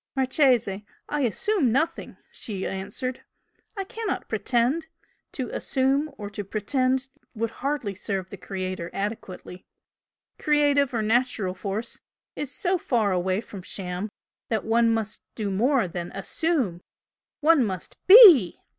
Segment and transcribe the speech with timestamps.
[0.15, 3.21] "Marchese, I 'assume' nothing!" she answered
[3.77, 4.87] "I cannot 'pretend'!
[5.33, 9.63] To 'assume' or to 'pretend' would hardly serve the Creator adequately.
[10.39, 12.01] Creative or Natural Force
[12.35, 14.09] is so far away from sham
[14.49, 16.81] that one must do more than 'assume'
[17.41, 18.57] one must BE!"